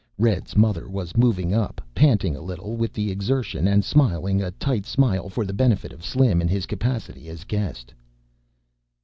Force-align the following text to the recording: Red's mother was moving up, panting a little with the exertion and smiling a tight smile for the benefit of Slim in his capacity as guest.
Red's 0.17 0.55
mother 0.57 0.89
was 0.89 1.15
moving 1.15 1.53
up, 1.53 1.79
panting 1.93 2.35
a 2.35 2.41
little 2.41 2.75
with 2.75 2.91
the 2.91 3.11
exertion 3.11 3.67
and 3.67 3.85
smiling 3.85 4.41
a 4.41 4.49
tight 4.49 4.87
smile 4.87 5.29
for 5.29 5.45
the 5.45 5.53
benefit 5.53 5.93
of 5.93 6.03
Slim 6.03 6.41
in 6.41 6.47
his 6.47 6.65
capacity 6.65 7.29
as 7.29 7.43
guest. 7.43 7.93